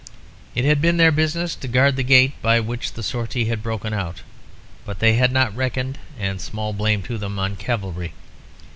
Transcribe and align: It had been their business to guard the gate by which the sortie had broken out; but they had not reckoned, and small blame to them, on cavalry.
It 0.55 0.65
had 0.65 0.81
been 0.81 0.97
their 0.97 1.11
business 1.11 1.53
to 1.55 1.67
guard 1.67 1.95
the 1.95 2.01
gate 2.01 2.33
by 2.41 2.59
which 2.59 2.93
the 2.93 3.03
sortie 3.03 3.45
had 3.45 3.61
broken 3.61 3.93
out; 3.93 4.23
but 4.83 4.97
they 4.97 5.13
had 5.13 5.31
not 5.31 5.55
reckoned, 5.55 5.99
and 6.17 6.41
small 6.41 6.73
blame 6.73 7.03
to 7.03 7.19
them, 7.19 7.37
on 7.37 7.55
cavalry. 7.55 8.13